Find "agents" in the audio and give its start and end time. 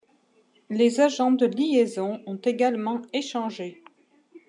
0.99-1.31